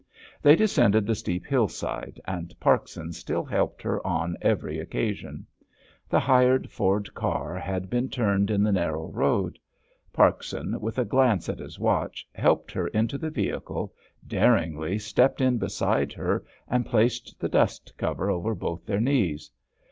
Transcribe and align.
They 0.41 0.55
descended 0.55 1.05
the 1.05 1.13
steep 1.13 1.45
hillside, 1.45 2.19
and 2.25 2.59
Parkson 2.59 3.13
still 3.13 3.43
helped 3.43 3.83
her 3.83 4.01
on 4.03 4.35
every 4.41 4.79
occasion. 4.79 5.45
The 6.09 6.19
hired 6.19 6.71
Ford 6.71 7.13
car 7.13 7.55
had 7.59 7.87
been 7.87 8.09
turned 8.09 8.49
in 8.49 8.63
the 8.63 8.71
narrow 8.71 9.11
road. 9.11 9.59
Parkson, 10.11 10.79
with 10.81 10.97
a 10.97 11.05
glance 11.05 11.49
at 11.49 11.59
his 11.59 11.77
watch, 11.77 12.27
helped 12.33 12.71
her 12.71 12.87
into 12.87 13.19
the 13.19 13.29
vehicle, 13.29 13.93
daringly 14.25 14.97
stepped 14.97 15.39
in 15.39 15.59
beside 15.59 16.13
her, 16.13 16.43
and 16.67 16.83
placed 16.83 17.39
the 17.39 17.47
dust 17.47 17.93
cover 17.95 18.31
over 18.31 18.55
both 18.55 18.83
their 18.87 19.01
knees. 19.01 19.51